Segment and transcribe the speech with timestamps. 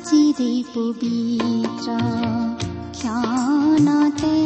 [0.00, 1.96] আজিৰে পবিত্ৰ
[2.92, 4.36] ক্ষণতে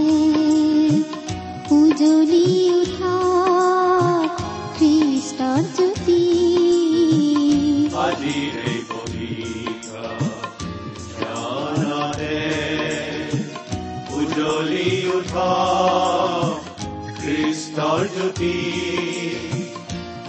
[1.71, 3.15] উজলি উঠা
[4.77, 6.19] খ্ৰীষ্টৰ জ্যোতি
[14.17, 15.51] উজ্বলি উঠা
[17.19, 18.55] খ্ৰীষ্টৰ জ্যোতি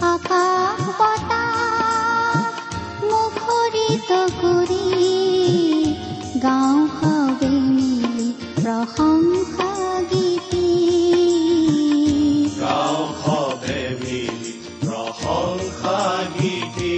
[0.06, 1.56] আকাশ বতাহ
[3.04, 4.75] মুখৰিত কৰি
[6.44, 9.70] গাঁও সবে মিলি প্ৰশংসা
[10.10, 10.68] গীতি
[12.60, 15.98] গাঁও সবে মিলি প্ৰশংসা
[16.36, 16.96] গীতি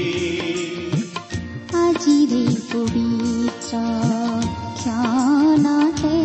[1.82, 3.72] আজিৰে পবিত্ৰ
[4.78, 6.16] ক্ষণতে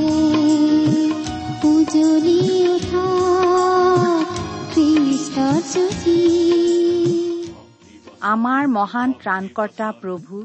[1.66, 3.08] উজলি উঠা
[8.34, 10.36] আমাৰ মহান ত্ৰাণকৰ্তা প্ৰভু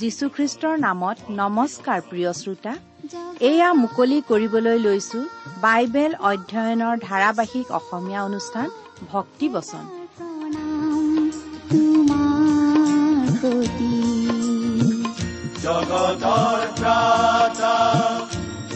[0.00, 2.72] যীশুখ্ৰীষ্টৰ নামত নমস্কাৰ প্ৰিয় শ্ৰোতা।
[3.50, 5.20] এয়া মুকলি কৰিবলৈ লৈছো
[5.64, 8.68] বাইবেল অধ্যয়নৰ ধাৰাবাহিক অসমীয়া অনুষ্ঠান
[9.12, 9.84] ভক্তি বচন।
[13.40, 13.94] প্ৰতি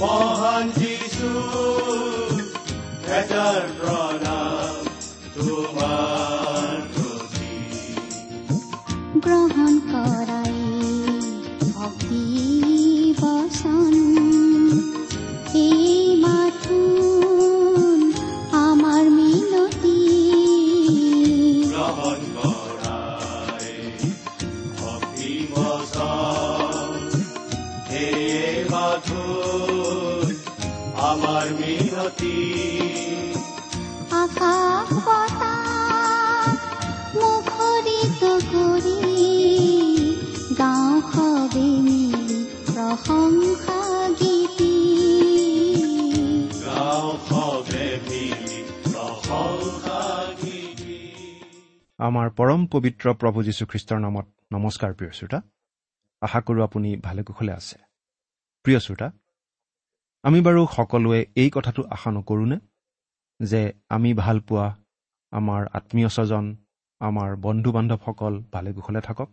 [0.00, 0.66] মহান
[3.81, 4.75] প্ৰণাম
[5.34, 6.77] তোমাৰ
[9.25, 10.23] গ্ৰহণ কৰাই
[41.12, 43.80] সবে মিলি প্ৰশংসা
[44.20, 44.74] গীতি
[51.98, 55.42] আমাৰ পৰম পবিত্ৰ প্ৰভু যীশুখ্ৰীষ্টৰ নামত নমস্কাৰ প্ৰিয় শ্ৰোতা।
[56.20, 57.76] আশা কৰোঁ আপুনি ভালে কুশলে আছে।
[58.62, 59.12] প্ৰিয় শ্ৰোতা
[60.22, 62.59] আমি বাৰু সকলোৱে এই কথাটো আশা নকৰোঁনে
[63.41, 64.76] যে আমি ভাল পোৱা
[65.32, 66.56] আমাৰ আত্মীয় স্বজন
[67.00, 69.28] আমাৰ বন্ধু বান্ধৱসকল ভালে কুশলে থাকক?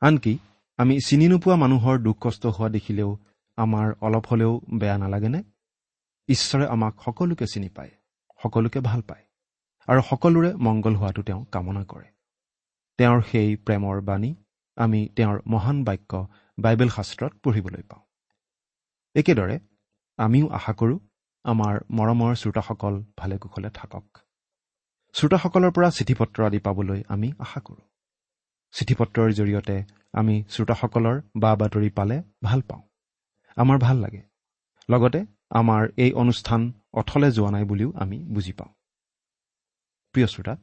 [0.00, 0.38] আনকি
[0.78, 3.10] আমি চিনি নোপোৱা মানুহৰ দুখ কষ্ট হোৱা দেখিলেও
[3.58, 5.40] আমাৰ অলপ হ'লেও বেয়া নালাগেনে?
[6.28, 7.90] ঈশ্বৰে আমাক সকলোকে চিনি পায়
[8.42, 9.24] সকলোকে ভাল পায়
[9.88, 12.08] আৰু সকলোৰে মংগল হোৱাটো তেওঁ কামনা কৰে।
[12.98, 14.30] তেওঁৰ সেই প্ৰেমৰ বাণী
[14.76, 16.12] আমি তেওঁৰ মহান বাক্য
[16.58, 18.04] বাইবেল শাস্ত্ৰত পঢ়িবলৈ পাওঁ।
[19.16, 19.56] একেদৰে
[20.18, 20.98] আমিও আশা কৰোঁ
[21.44, 24.06] আমাৰ মৰমৰ শ্ৰোতাসকল ভালে কুশলে থাকক।
[25.14, 27.87] শ্ৰোতাসকলৰ পৰা চিঠি পত্ৰ আদি পাবলৈ আমি আশা কৰোঁ।
[28.74, 29.76] চিঠি পত্ৰৰ জৰিয়তে
[30.12, 32.82] আমি শ্ৰোতাসকলৰ বা বাতৰি পালে ভাল পাওঁ।
[33.56, 34.22] আমাৰ ভাল লাগে।
[34.90, 35.20] লগতে
[35.50, 38.72] আমাৰ এই অনুষ্ঠান অথলে যোৱা নাই বুলিও আমি বুজি পাওঁ।
[40.12, 40.56] প্ৰিয় শ্ৰোতা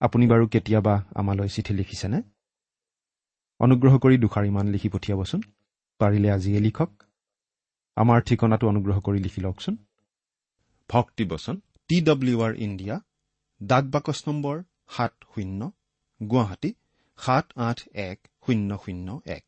[0.00, 2.22] আপুনি বাৰু কেতিয়াবা আমালৈ চিঠি লিখিছেনে?
[3.60, 5.40] অনুগ্ৰহ কৰি দুষাৰিমান লিখি পঠিয়াবচোন।
[6.00, 7.02] পাৰিলে আজিয়ে লিখক।
[7.96, 9.76] আমাৰ ঠিকনাটো অনুগ্ৰহ কৰি লিখি লওকচোন।
[10.90, 13.00] ভক্তিবচন টি ডব্লিউ আৰ ইণ্ডিয়া
[13.62, 15.72] ডাক বাকচ নম্বৰ সাত শূন্য
[16.22, 16.70] গুৱাহাটী
[17.18, 19.44] সাত আঠ এক শূন্য শূন্য এক।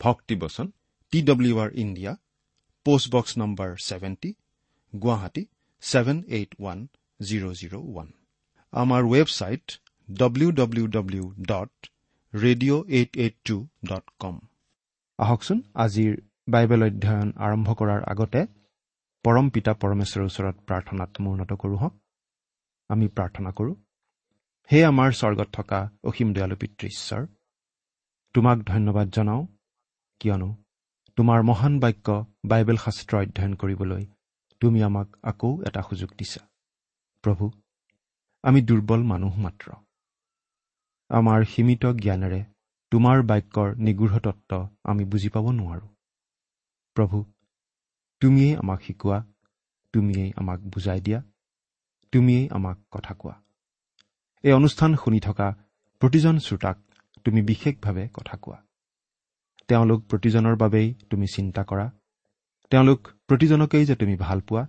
[0.00, 0.66] ভক্তিবচন
[1.12, 2.12] T W R India
[2.86, 4.30] post box number seventy
[4.92, 5.42] Guwahati
[5.82, 6.78] seven eight one
[7.20, 8.08] zero' zero' one.
[8.72, 9.66] আমাৰ website
[10.08, 11.72] W W W dot
[12.32, 13.56] radio' eight eight two
[13.90, 14.36] dot com
[15.18, 16.12] আহকচোন আজিৰ
[16.48, 18.40] বাইবেল অধ্যয়ন আৰম্ভ কৰাৰ আগতে
[19.24, 21.94] পৰম পিতা পৰমেশ্বৰৰ ওচৰত প্ৰাৰ্থনাত মূৰ্ণত কৰোঁ হওক
[22.90, 23.74] আমি প্ৰাৰ্থনা কৰোঁ
[24.70, 27.26] হে আমাৰ স্বৰ্গত থকা অসীম দয়ালু পিতৃ ঈশ্বৰ!
[28.34, 29.46] তোমাক ধন্যবাদ জনাওঁ।
[30.20, 30.48] কিয়নো
[31.16, 34.02] তোমাৰ মহান বাক্য বাইবেল শাস্ত্ৰ অধ্যয়ন কৰিবলৈ
[34.62, 36.42] তুমি আমাক আকৌ এটা সুযোগ দিছা।
[37.24, 37.50] প্ৰভু
[38.44, 39.66] আমি দুৰ্বল মানুহ মাত্ৰ।
[41.10, 42.40] আমাৰ সীমিত জ্ঞানেৰে
[42.92, 44.52] তোমাৰ বাক্যৰ নিগূঢ় তত্ত্ব
[44.84, 45.88] আমি বুজি পাব নোৱাৰোঁ।
[46.96, 47.24] প্ৰভু
[48.22, 49.18] তুমিয়েই আমাক শিকোৱা
[49.94, 51.20] তুমিয়েই আমাক বুজাই দিয়া
[52.12, 53.45] তুমিয়েই আমাক কথা কোৱা।
[54.46, 55.46] এই অনুষ্ঠান শুনি থকা
[56.00, 56.76] প্ৰতিজন শ্ৰোতাক
[57.24, 58.58] তুমি বিশেষভাৱে কথা কোৱা।
[59.68, 61.90] তেওঁলোক প্ৰতিজনৰ বাবেই তুমি চিন্তা কৰা।
[62.70, 64.66] তেওঁলোক প্ৰতিজনকেই যে তুমি ভাল পোৱা।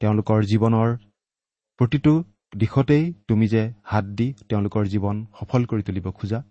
[0.00, 0.96] তেওঁলোকৰ জীৱনৰ
[1.76, 2.24] প্ৰতিটো
[2.56, 6.42] দিশতেই তুমি যে হাত দি তেওঁলোকৰ জীৱন সফল কৰি তুলিব খোজা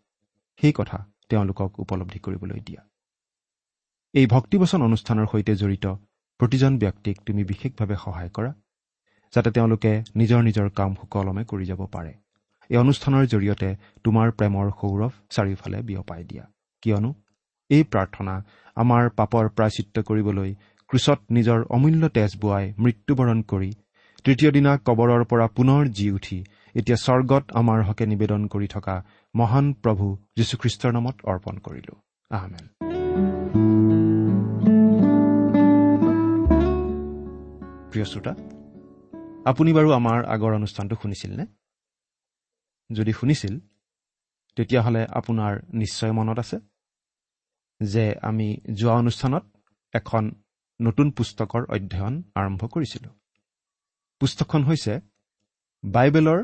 [0.60, 0.98] সেই কথা
[1.30, 2.82] তেওঁলোকক উপলব্ধি কৰিবলৈ দিয়া।
[4.14, 5.86] এই ভক্তিবচন অনুষ্ঠানৰ সৈতে জড়িত
[6.40, 8.54] প্ৰতিজন ব্যক্তিক তুমি বিশেষভাৱে সহায় কৰা।
[9.34, 12.14] যাতে তেওঁলোকে নিজৰ নিজৰ কাম সুকলমে কৰি যাব পাৰে।
[12.70, 13.70] এই অনুষ্ঠানৰ জৰিয়তে
[14.04, 16.46] তোমাৰ প্ৰেমৰ সৌৰভ চাৰিওফালে বিয়পাই দিয়া।
[16.84, 17.12] কিয়নো
[17.70, 18.34] এই প্ৰাৰ্থনা
[18.78, 20.52] আমাৰ পাপৰ প্ৰায়চিত্ৰ কৰিবলৈ
[20.90, 23.72] ক্ৰুচত নিজৰ অমূল্য তেজ বোৱাই মৃত্যুবৰণ কৰি
[24.26, 26.40] তৃতীয় দিনা কবৰৰ পৰা পুনৰ জি উঠি
[26.76, 28.96] এতিয়া স্বৰ্গত আমাৰ হকে নিবেদন কৰি থকা
[29.36, 30.06] মহান প্ৰভু
[30.38, 31.94] যীশুখ্ৰীষ্টৰ নামত অৰ্পণ কৰিলো।
[32.32, 32.66] আহমেন।
[37.92, 38.34] প্ৰিয় শ্ৰোতা
[39.46, 41.46] আপুনি বাৰু আমাৰ আগৰ অনুষ্ঠানটো শুনিছিলনে?
[42.90, 43.54] যদি শুনিছিল
[44.58, 46.58] তেতিয়াহ'লে আপোনাৰ নিশ্চয় মনত আছে
[47.82, 49.44] যে আমি যোৱা অনুষ্ঠানত
[49.94, 50.24] এখন
[50.80, 53.14] নতুন পুস্তকৰ অধ্যয়ন আৰম্ভ কৰিছিলোঁ।
[54.22, 54.94] পুস্তকখন হৈছে
[55.84, 56.40] বাইবেলৰ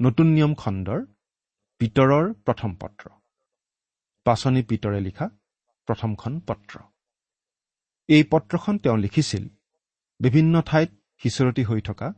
[0.00, 1.00] নতুন নিয়ম খণ্ডৰ
[1.80, 3.04] পিতৰৰ প্ৰথম পত্ৰ।
[4.26, 5.26] পাচনি পিতৰে লিখা
[5.88, 6.74] প্ৰথমখন পত্ৰ।
[8.08, 9.44] এই পত্ৰখন তেওঁ লিখিছিল
[10.20, 10.90] বিভিন্ন ঠাইত
[11.22, 12.08] সিঁচৰতি হৈ থকা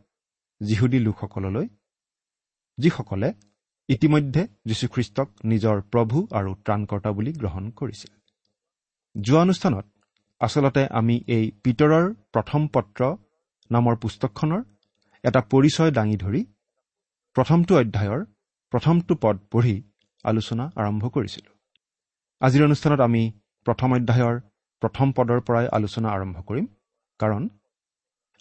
[0.61, 1.67] যিহুদী লোকসকললৈ
[2.79, 3.29] যিসকলে
[3.89, 8.13] ইতিমধ্যে যীশুখ্ৰীষ্টক নিজৰ প্ৰভু আৰু ত্ৰাণকৰ্তা বুলি গ্ৰহণ কৰিছিল।
[9.15, 9.87] যোৱা অনুষ্ঠানত
[10.41, 13.01] আচলতে আমি এই পিতৰৰ প্ৰথম পত্ৰ
[13.71, 14.63] নামৰ পুস্তকখনৰ
[15.25, 16.43] এটা পৰিচয় দাঙি ধৰি
[17.37, 18.21] প্ৰথমটো অধ্যায়ৰ
[18.73, 19.77] প্ৰথমটো পদ পঢ়ি
[20.25, 21.55] আলোচনা আৰম্ভ কৰিছিলোঁ।
[22.41, 23.23] আজিৰ অনুষ্ঠানত আমি
[23.67, 24.37] প্ৰথম অধ্যায়ৰ
[24.83, 26.67] প্ৰথম পদৰ পৰাই আলোচনা আৰম্ভ কৰিম
[27.21, 27.43] কাৰণ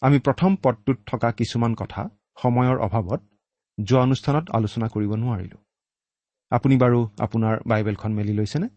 [0.02, 2.02] আমি প্ৰথম পদটোত থকা কিছুমান কথা
[2.42, 3.22] সময়ৰ অভাৱত
[3.78, 5.62] যোৱা অনুষ্ঠানত আলোচনা কৰিব নোৱাৰিলোঁ।
[6.52, 8.68] আপুনি বাৰু আপোনাৰ বাইবেলখন মেলি লৈছেনে?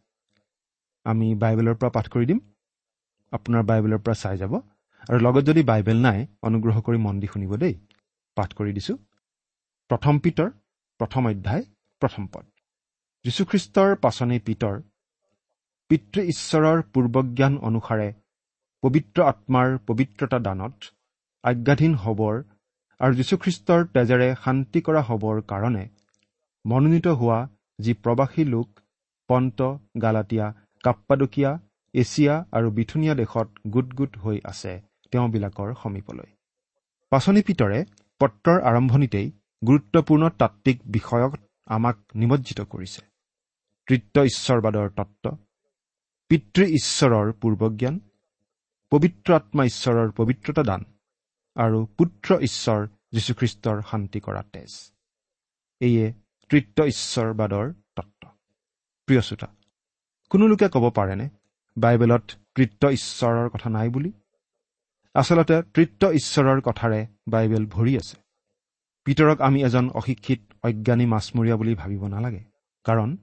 [1.06, 2.40] আমি বাইবেলৰ পৰা পাঠ কৰি দিম।
[3.32, 4.52] আপোনাৰ বাইবেলৰ পৰা চাই যাব।
[5.08, 7.74] আৰু লগত যদি বাইবেল নাই অনুগ্ৰহ কৰি মন দি শুনিব দেই।
[8.36, 8.96] পাঠ কৰি দিছোঁ।
[9.90, 10.50] প্ৰথম পিতৰ
[11.00, 11.64] প্ৰথম অধ্যায়
[12.02, 12.44] প্ৰথম পদ।
[13.24, 14.76] যীশুখ্ৰীষ্টৰ পাচনি পিতৰ
[15.90, 18.08] পিতৃ ঈশ্বৰৰ পূৰ্বজ্ঞান অনুসাৰে
[18.82, 20.74] পবিত্ৰ আত্মাৰ পবিত্ৰতা দানত
[21.44, 22.34] আজ্ঞাধীন হবৰ
[23.00, 25.84] আৰু যীশুখ্ৰীষ্টৰ তেজেৰে শান্তি কৰা হবৰ কাৰণে
[26.64, 27.38] মনোনীত হোৱা
[27.78, 28.68] যি প্ৰবাসী লোক
[29.28, 29.58] পন্ত
[30.02, 30.46] গালাটীয়া
[30.84, 31.50] কাপ্পাদকীয়া
[31.94, 34.72] এছিয়া আৰু বিথুনীয়া দেশত গোট গোট হৈ আছে
[35.12, 36.30] তেওঁবিলাকৰ সমীপলৈ।
[37.12, 37.78] পাচনি পিতৰে
[38.20, 39.26] পত্ৰৰ আৰম্ভণিতেই
[39.62, 41.32] গুৰুত্বপূৰ্ণ তাত্বিক বিষয়ক
[41.66, 43.00] আমাক নিমজ্জিত কৰিছে।
[43.88, 45.24] তৃত্ব ঈশ্বৰবাদৰ তত্ত্ব
[46.30, 47.94] পিতৃ ঈশ্বৰৰ পূৰ্বজ্ঞান
[48.92, 50.80] পবিত্ৰ আত্মা ঈশ্বৰৰ পবিত্ৰতা দান।
[51.60, 54.92] আৰু পুত্ৰ ঈশ্বৰ যীশুখ্ৰীষ্টৰ শান্তি কৰা তেজ।
[55.80, 56.12] এয়ে
[56.48, 58.28] তৃত্ব ঈশ্বৰবাদৰ তত্ত্ব।
[59.06, 59.48] প্ৰিয় শ্ৰোতা
[60.30, 61.28] কোনো লোকে ক'ব পাৰেনে
[61.78, 64.12] বাইবেলত তৃত্ব ঈশ্বৰৰ কথা নাই বুলি?
[65.14, 68.16] আচলতে তৃত্ব ঈশ্বৰৰ কথাৰে বাইবেল ভৰি আছে।
[69.04, 72.42] পিতৰক আমি এজন অশিক্ষিত অজ্ঞানী মাছমৰীয়া বুলি ভাবিব নালাগে
[72.84, 73.16] কাৰণ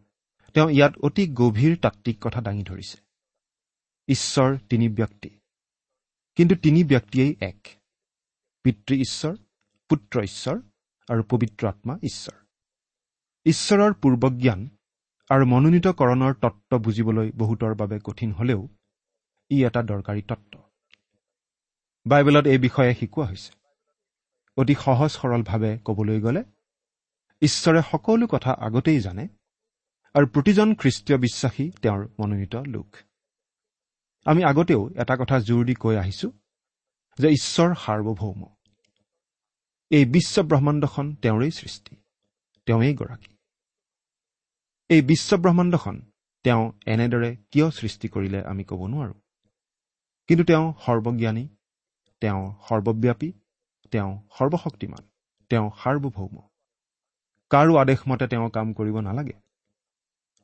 [0.53, 2.97] তেওঁ ইয়াত অতি গভীৰ তাত্বিক কথা দাঙি ধৰিছে।
[4.07, 5.29] ঈশ্বৰ তিনি ব্যক্তি
[6.35, 7.67] কিন্তু তিনি ব্যক্তিয়েই এক।
[8.67, 9.35] পিতৃ ঈশ্বৰ
[9.89, 10.61] পুত্ৰ ঈশ্বৰ
[11.09, 12.45] আৰু পবিত্ৰ আত্মা ঈশ্বৰ।
[13.45, 14.69] ঈশ্বৰৰ পূৰ্বজ্ঞান
[15.29, 18.67] আৰু মনোনীতকৰণৰ তত্ত্ব বুজিবলৈ বহুতৰ বাবে কঠিন হলেও
[19.51, 20.63] ই এটা দৰকাৰী তত্ত্ব।
[22.07, 23.51] বাইবেলত এই বিষয়ে শিকোৱা হৈছে।
[24.57, 26.43] অতি সহজ সৰলভাৱে ক'বলৈ গ'লে
[27.41, 29.27] ঈশ্বৰে সকলো কথা আগতেই জানে
[30.13, 32.95] আৰু প্ৰতিজন খ্ৰীষ্টীয় বিশ্বাসী তেওঁৰ মনোনীত লোক।
[34.25, 36.31] আমি আগতেও এটা কথা জোৰ দি কৈ আহিছো
[37.17, 38.56] যে ঈশ্বৰ সাৰ্বভৌম।
[39.91, 41.93] এই বিশ্ব ব্ৰহ্মাণ্ডখন তেওঁৰেই সৃষ্টি
[42.67, 43.31] তেওঁৱেই গৰাকী।
[44.89, 45.95] এই বিশ্ব ব্ৰহ্মাণ্ডখন
[46.45, 49.15] তেওঁ এনেদৰে কিয় সৃষ্টি কৰিলে আমি ক'ব নোৱাৰো।
[50.27, 51.45] কিন্তু তেওঁ সৰ্বজ্ঞানী
[52.21, 53.29] তেওঁ সৰ্বব্যাপী
[53.91, 55.03] তেওঁ সৰ্বশক্তিমান
[55.49, 56.35] তেওঁ সাৰ্বভৌম।
[57.51, 59.37] কাৰো আদেশমতে তেওঁ কাম কৰিব নালাগে।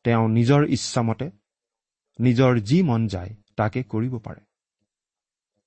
[0.05, 1.27] তেওঁ নিজৰ ইচ্ছামতে
[2.19, 4.41] নিজৰ যি মন যায় তাকে কৰিব পাৰে।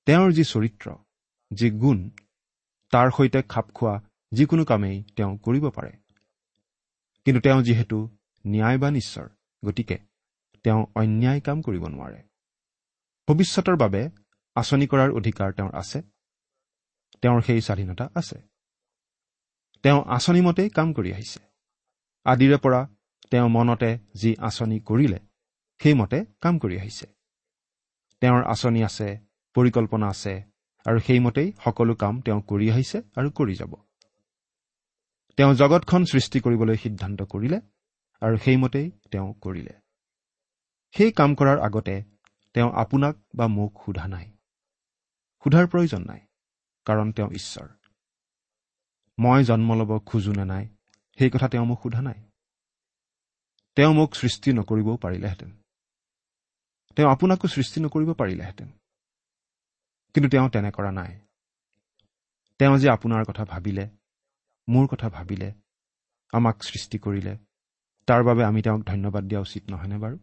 [0.07, 0.87] তেওঁৰ যি চৰিত্ৰ
[1.51, 1.97] যি গুণ
[2.91, 5.91] তাৰ সৈতে খাপ খোৱা যিকোনো কামেই তেওঁ কৰিব পাৰে।
[7.25, 8.17] কিন্তু তেওঁ যিহেতু
[8.47, 9.27] ন্যায়বান ঈশ্বৰ
[9.65, 9.97] গতিকে
[10.63, 12.23] তেওঁ অন্যায় কাম কৰিব নোৱাৰে।
[13.27, 14.09] ভৱিষ্যতৰ বাবে
[14.55, 16.01] আঁচনি কৰাৰ অধিকাৰ তেওঁৰ আছে।
[17.21, 18.41] তেওঁৰ সেই স্বাধীনতা আছে।
[19.83, 21.39] তেওঁ আঁচনিমতেই কাম কৰি আহিছে।
[22.25, 22.87] আদিৰে পৰা
[23.31, 25.19] তেওঁ মনতে যি আঁচনি কৰিলে
[25.79, 27.05] সেইমতে কাম কৰি আহিছে।
[28.21, 29.19] তেওঁৰ আঁচনি আছে
[29.53, 30.43] পৰিকল্পনা আছে
[30.87, 33.73] আৰু সেইমতেই সকলো কাম তেওঁ কৰি আহিছে আৰু কৰি যাব।
[35.37, 37.61] তেওঁ জগতখন সৃষ্টি কৰিবলৈ সিদ্ধান্ত কৰিলে
[38.21, 39.73] আৰু সেইমতেই তেওঁ কৰিলে।
[40.91, 42.03] সেই কাম কৰাৰ আগতে
[42.53, 44.31] তেওঁ আপোনাক বা মোক সোধা নাই।
[45.43, 46.21] সোধাৰ প্ৰয়োজন নাই
[46.85, 47.67] কাৰণ তেওঁ ঈশ্বৰ।
[49.19, 50.67] মই জন্ম ল'ব খোজো নে নাই
[51.19, 52.23] সেই কথা তেওঁ মোক সোধা নাই।
[53.75, 55.51] তেওঁ মোক সৃষ্টি নকৰিবও পাৰিলেহেঁতেন।
[56.95, 58.76] তেওঁ আপোনাকো সৃষ্টি নকৰিব পাৰিলেহেঁতেন।
[60.17, 61.11] কিন্তু তেওঁ তেনে কৰা নাই।
[62.59, 63.85] তেওঁ যে আপোনাৰ কথা ভাবিলে
[64.67, 65.49] মোৰ কথা ভাবিলে
[66.33, 67.33] আমাক সৃষ্টি কৰিলে
[68.07, 70.17] তাৰ বাবে আমি তেওঁক ধন্যবাদ দিয়া উচিত নহয়নে বাৰু?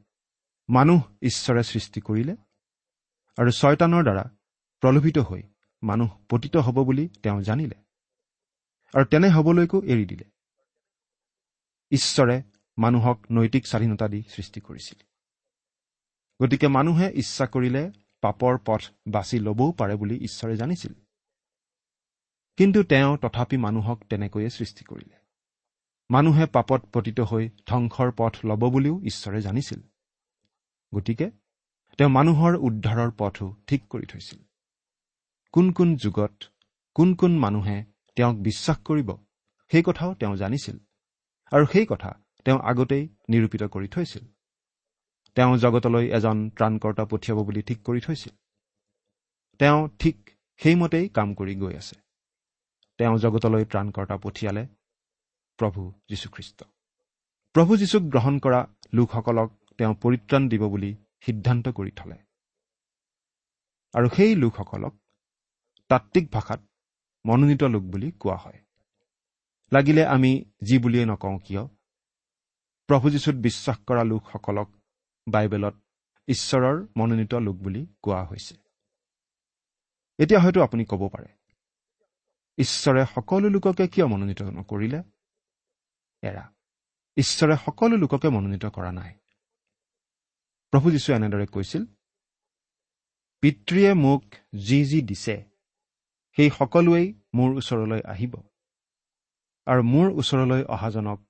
[0.68, 2.34] মানুহ ঈশ্বৰে সৃষ্টি কৰিলে
[3.38, 4.24] আৰু ছয়তানৰ দ্বাৰা
[4.82, 5.42] প্ৰলোভিত হৈ
[5.82, 7.78] মানুহ পতিত হ'ব বুলি তেওঁ জানিলে
[8.94, 10.26] আৰু তেনে হ'বলৈকো এৰি দিলে।
[11.90, 12.36] ঈশ্বৰে
[12.78, 14.98] মানুহক নৈতিক স্বাধীনতা দি সৃষ্টি কৰিছিল।
[16.40, 17.84] গতিকে মানুহে ইচ্ছা কৰিলে
[18.24, 20.92] পাপৰ পথ বাছি ল'বও পাৰে বুলি ঈশ্বৰে জানিছিল।
[22.58, 25.16] কিন্তু তেওঁ তথাপি মানুহক তেনেকৈয়ে সৃষ্টি কৰিলে।
[26.10, 29.80] মানুহে পাপত পতিত হৈ ধ্বংসৰ পথ ল'ব বুলিও ঈশ্বৰে জানিছিল।
[30.94, 31.26] গতিকে
[31.98, 34.40] তেওঁ মানুহৰ উদ্ধাৰৰ পথো ঠিক কৰি থৈছিল।
[35.52, 36.34] কোন কোন যুগত
[36.96, 37.84] কোন কোন মানুহে
[38.16, 39.08] তেওঁক বিশ্বাস কৰিব
[39.72, 40.78] সেই কথাও তেওঁ জানিছিল।
[41.52, 42.10] আৰু সেই কথা
[42.44, 44.24] তেওঁ আগতেই নিৰূপিত কৰি থৈছিল।
[45.34, 48.32] তেওঁ জগতলৈ এজন ত্ৰাণকৰ্তা পঠিয়াব বুলি ঠিক কৰি থৈছিল।
[49.58, 51.96] তেওঁ ঠিক সেইমতেই কাম কৰি গৈ আছে।
[52.98, 54.66] তেওঁ জগতলৈ ত্ৰাণকৰ্তা পঠিয়ালে
[55.56, 56.64] প্ৰভু যীশুখ্ৰীষ্ট।
[57.52, 62.14] প্ৰভু যীশুক গ্ৰহণ কৰা লোকসকলক তেওঁ পৰিত্ৰাণ দিব বুলি সিদ্ধান্ত কৰি থলে।
[63.94, 64.94] আৰু সেই লোকসকলক
[65.88, 66.60] তাত্বিক ভাষাত
[67.26, 68.60] মনোনীত লোক বুলি কোৱা হয়।
[69.72, 71.66] লাগিলে আমি যি বুলিয়েই নকওঁ কিয়?
[72.86, 74.70] প্ৰভু যীশুত বিশ্বাস কৰা লোকসকলক
[75.26, 75.74] বাইবেলত
[76.28, 78.54] ঈশ্বৰৰ মনোনীত লোক বুলি কোৱা হৈছে।
[80.18, 81.30] এতিয়া হয়তো আপুনি ক'ব পাৰে
[82.58, 85.00] ঈশ্বৰে সকলো লোককে কিয় মনোনীত নকৰিলে?
[86.22, 86.44] এৰা
[87.16, 89.12] ঈশ্বৰে সকলো লোককে মনোনীত কৰা নাই।
[90.72, 91.82] প্ৰভু যীশুৱে এনেদৰে কৈছিল
[93.42, 94.24] পিতৃয়ে মোক
[94.66, 95.36] যি যি দিছে
[96.36, 98.34] সেই সকলোৱেই মোৰ ওচৰলৈ আহিব
[99.66, 101.20] আৰু মোৰ ওচৰলৈ অহাজনক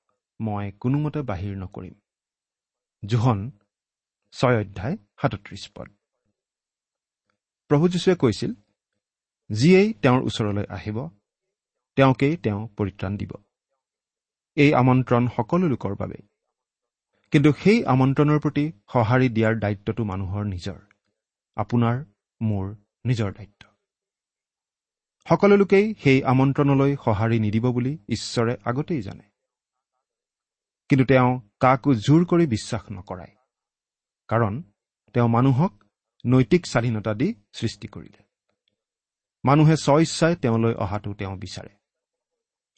[0.41, 1.95] মই কোনোমতে বাহিৰ নকৰিম।
[3.03, 3.39] জোহন
[4.39, 5.89] ছয় অধ্যায় সাতত্ৰিশ পদ।
[7.71, 8.53] প্ৰভু যীশুৱে কৈছিল
[9.51, 10.99] যিয়েই তেওঁৰ ওচৰলৈ আহিব
[11.97, 13.33] তেওঁকেই তেওঁ পৰিত্ৰাণ দিব।
[14.57, 16.25] এই আমন্ত্ৰণ সকলো লোকৰ বাবেই
[17.33, 20.79] কিন্তু সেই আমন্ত্ৰণৰ প্ৰতি সঁহাৰি দিয়াৰ দায়িত্বটো মানুহৰ নিজৰ
[21.57, 21.97] আপোনাৰ
[22.41, 22.65] মোৰ
[23.05, 23.63] নিজৰ দায়িত্ব।
[25.27, 29.25] সকলো লোকেই সেই আমন্ত্ৰণলৈ সঁহাৰি নিদিব বুলি ঈশ্বৰে আগতেই জানে।
[30.91, 33.35] কিন্তু তেওঁ কাকো জোৰ কৰি বিশ্বাস নকৰায়
[34.29, 34.63] কাৰণ
[35.13, 35.85] তেওঁ মানুহক
[36.27, 38.23] নৈতিক স্বাধীনতা দি সৃষ্টি কৰিলে।
[39.45, 41.69] মানুহে স্বইচ্ছাই তেওঁলৈ অহাটো তেওঁ বিচাৰে।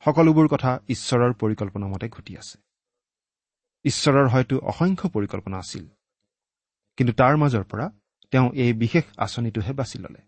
[0.04, 2.58] সকলোবোৰ কথা ঈশ্বৰৰ পৰিকল্পনা মতে ঘটি আছে।
[3.84, 5.88] ঈশ্বৰৰ হয়তো অসংখ্য পৰিকল্পনা আছিল
[6.96, 7.90] কিন্তু তাৰ মাজৰ পৰা
[8.30, 10.22] তেওঁ এই বিশেষ আঁচনিটোহে বাছি ল'লে।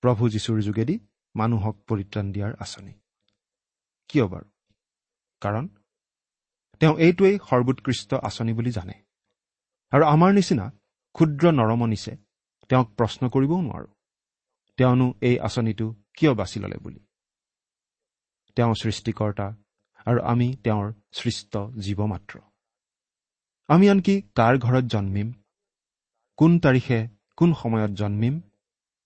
[0.00, 0.98] প্ৰভু যীশুৰ যোগেদি
[1.36, 2.92] মানুহক পৰিত্ৰাণ দিয়াৰ আঁচনি।
[4.08, 4.48] কিয় বাৰু?
[5.40, 5.68] কাৰণ
[6.80, 8.92] তেওঁ এইটোৱেই সৰ্বোৎকৃষ্ট আঁচনি বুলি জানে।
[9.92, 10.66] আৰু আমাৰ নিচিনা
[11.14, 12.12] ক্ষুদ্ৰ নৰমনিছে
[12.70, 13.88] তেওঁক প্ৰশ্ন কৰিবও নোৱাৰো।
[14.78, 17.00] তেওঁনো এই আঁচনিটো কিয় বাছি ল'লে বুলি?
[18.56, 19.46] তেওঁ সৃষ্টিকৰ্তা
[20.06, 22.34] আৰু আমি তেওঁৰ সৃষ্ট জীৱ মাত্ৰ
[23.68, 25.28] আমি আনকি কাৰ ঘৰত জন্মিম
[26.38, 26.98] কোন তাৰিখে
[27.36, 28.34] কোন সময়ত জন্মিম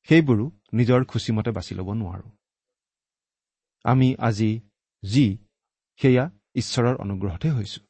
[0.09, 2.29] সেইবোৰো নিজৰ খুচিমতে বাছি ল'ব নোৱাৰো।
[3.85, 4.51] আমি আজি
[5.03, 5.27] যি
[6.01, 6.25] সেয়া
[6.55, 7.86] ঈশ্বৰৰ অনুগ্ৰহতহে হৈছো।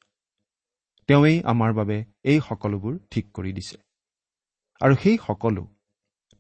[1.08, 3.76] তেওঁৱেই আমাৰ বাবে এই সকলোবোৰ ঠিক কৰি দিছে।
[4.80, 5.62] আৰু সেই সকলো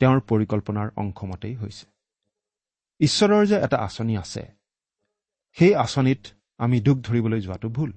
[0.00, 1.86] তেওঁৰ পৰিকল্পনাৰ অংশমতেই হৈছে।
[3.00, 4.42] ঈশ্বৰৰ যে এটা আঁচনি আছে
[5.56, 6.26] সেই আঁচনিত
[6.58, 7.92] আমি দুখ ধৰিবলৈ যোৱাটো ভুল।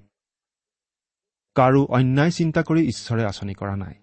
[1.55, 3.95] কাৰো অন্যায় চিন্তা কৰি ঈশ্বৰে আঁচনি কৰা নাই।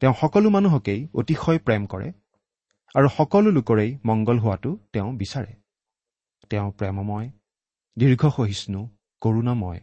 [0.00, 2.08] তেওঁ সকলো মানুহকেই অতিশয় প্ৰেম কৰে
[2.94, 5.52] আৰু সকলো লোকৰেই মংগল হোৱাটো তেওঁ বিচাৰে।
[6.50, 7.28] তেওঁ প্ৰেমময়
[7.96, 8.80] দীৰ্ঘ সহিষ্ণু
[9.22, 9.80] কৰোণাময়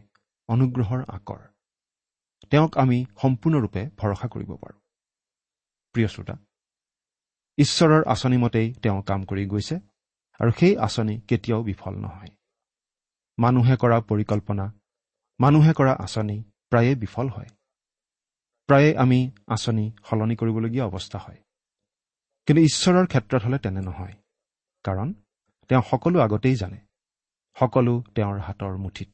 [0.48, 1.40] অনুগ্ৰহৰ আকৰ।
[2.50, 4.78] তেওঁক আমি সম্পূৰ্ণৰূপে ভৰসা কৰিব পাৰোঁ।
[5.94, 6.34] প্ৰিয় শ্ৰোতা
[7.58, 9.76] ঈশ্বৰৰ আঁচনিমতেই তেওঁ কাম কৰি গৈছে
[10.40, 12.32] আৰু সেই আঁচনি কেতিয়াও বিফল নহয়।
[13.38, 14.66] মানুহে কৰা পৰিকল্পনা
[15.40, 16.36] মানুহে কৰা আঁচনি
[16.70, 17.50] প্ৰায়ে বিফল হয়।
[18.68, 21.40] প্ৰায়ে আমি আঁচনি সলনি কৰিবলগীয়া অৱস্থা হয়।
[22.48, 24.14] কিন্তু ঈশ্বৰৰ ক্ষেত্ৰত হ'লে তেনে নহয়
[24.84, 25.08] কাৰণ
[25.70, 26.78] তেওঁ সকলো আগতেই জানে
[27.56, 29.12] সকলো তেওঁৰ হাতৰ মুঠিত।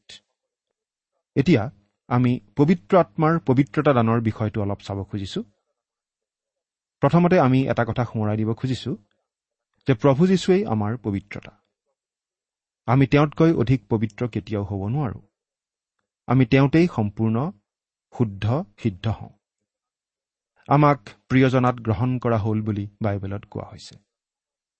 [1.35, 1.63] এতিয়া
[2.09, 5.43] আমি পবিত্ৰ আত্মাৰ পবিত্ৰতা দানৰ বিষয়টো অলপ চাব খুজিছো।
[7.01, 8.91] প্ৰথমতে আমি এটা কথা সোঁৱৰাই দিব খুজিছো
[9.87, 11.51] যে প্ৰভু যীশুৱেই আমাৰ পবিত্ৰতা।
[12.85, 15.19] আমি তেওঁতকৈ অধিক পবিত্ৰ কেতিয়াও হ'ব নোৱাৰো।
[16.27, 17.51] আমি তেওঁতেই সম্পূৰ্ণ
[18.17, 19.29] শুদ্ধ সিদ্ধ হওঁ।
[20.67, 23.95] আমাক প্ৰিয়জনাত গ্ৰহণ কৰা হ'ল বুলি বাইবেলত কোৱা হৈছে।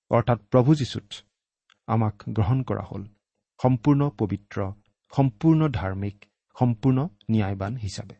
[0.10, 1.14] অৰ্থাৎ প্ৰভু যীশুত
[1.88, 3.04] আমাক গ্ৰহণ কৰা হ'ল।
[3.62, 4.72] সম্পূৰ্ণ পবিত্ৰ
[5.14, 6.26] সম্পূৰ্ণ ধাৰ্মিক
[6.60, 8.16] সম্পূৰ্ণ ন্যায়বান হিচাপে।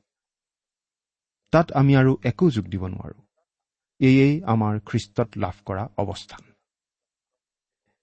[1.52, 3.20] তাত আমি আৰু একো যোগ দিব নোৱাৰো।
[4.00, 6.44] এয়েই আমাৰ খ্ৰীষ্টত লাভ কৰা অৱস্থান।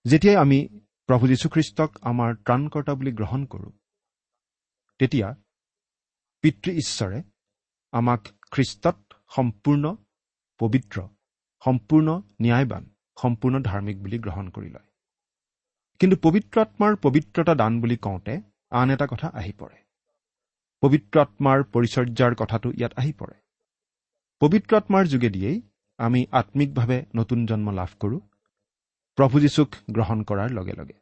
[0.04, 0.58] যেতিয়াই আমি
[1.06, 3.72] প্ৰভু যীশুখ্ৰীষ্টক আমাৰ ত্ৰাণকৰ্তা বুলি গ্ৰহণ কৰোঁ
[4.98, 5.34] তেতিয়া
[6.40, 7.22] পিতৃ ঈশ্বৰে
[7.92, 8.20] আমাক
[8.50, 8.98] খ্ৰীষ্টত
[9.36, 9.96] সম্পূৰ্ণ
[10.58, 10.96] পবিত্ৰ
[11.64, 12.08] সম্পূৰ্ণ
[12.42, 12.84] ন্যায়বান
[13.22, 14.88] সম্পূৰ্ণ ধাৰ্মিক বুলি গ্ৰহণ কৰি লয়।
[16.00, 19.76] কিন্তু পবিত্ৰ আত্মাৰ পবিত্ৰতা দান বুলি কওঁতে আন এটা কথা আহি পৰে।
[20.82, 23.36] পবিত্ৰ আত্মাৰ পৰিচৰ্যাৰ কথাটো ইয়াত আহি পৰে।
[24.40, 25.58] পবিত্ৰ আত্মাৰ যোগেদিয়েই
[25.98, 28.20] আমি আত্মিকভাৱে নতুন জন্ম লাভ কৰোঁ
[29.18, 30.96] প্ৰভু যীশুক গ্ৰহণ কৰাৰ লগে লগে।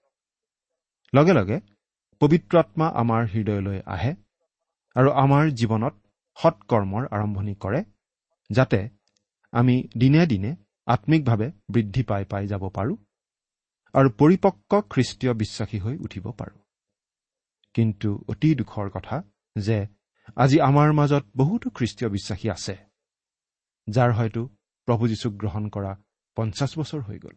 [1.12, 1.58] লগে লগে
[2.20, 4.12] পবিত্ৰ আত্মা আমাৰ হৃদয়লৈ আহে
[4.96, 5.94] আৰু আমাৰ জীৱনত
[6.38, 7.80] সৎকৰ্মৰ আৰম্ভণি কৰে
[8.50, 8.80] যাতে
[9.52, 10.50] আমি দিনে দিনে
[10.86, 12.96] আত্মিকভাৱে বৃদ্ধি পাই পাই যাব পাৰোঁ
[13.94, 16.58] আৰু পৰিপক্ক খ্ৰীষ্টীয় বিশ্বাসী হৈ উঠিব পাৰোঁ।
[17.74, 19.16] কিন্তু অতি দুখৰ কথা
[19.56, 19.86] যে
[20.36, 22.76] আজি আমাৰ মাজত বহুতো খ্ৰীষ্টীয় বিশ্বাসী আছে
[23.88, 24.48] যাৰ হয়তো
[24.86, 25.96] প্ৰভু যীশুক গ্ৰহণ কৰা
[26.36, 27.36] পঞ্চাছ বছৰ হৈ গ'ল।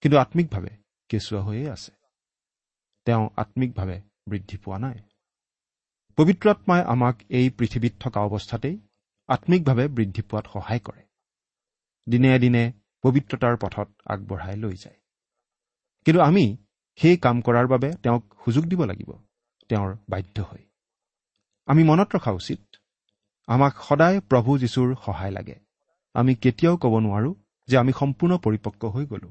[0.00, 0.76] কিন্তু আত্মিকভাৱে
[1.08, 1.92] কেঁচুৱা হৈয়ে আছে।
[3.04, 4.98] তেওঁ আত্মিকভাৱে বৃদ্ধি পোৱা নাই।
[6.16, 8.78] পবিত্ৰ আত্মাই আমাক এই পৃথিৱীত থকা অৱস্থাতেই
[9.28, 11.02] আত্মিকভাৱে বৃদ্ধি পোৱাত সহায় কৰে।
[12.08, 14.96] দিনে দিনে পবিত্ৰতাৰ পথত আগবঢ়াই লৈ যায়।
[16.04, 16.56] কিন্তু আমি
[16.96, 19.12] সেই কাম কৰাৰ বাবে তেওঁক সুযোগ দিব লাগিব।
[19.68, 20.69] তেওঁৰ বাধ্য হৈ।
[21.66, 22.60] আমি মনত ৰখা উচিত।
[23.48, 25.56] আমাক সদায় প্ৰভু যীশুৰ সহায় লাগে।
[26.14, 27.34] আমি কেতিয়াও ক'ব নোৱাৰোঁ
[27.68, 29.30] যে আমি সম্পূৰ্ণ পৰিপক্ক হৈ গ'লো।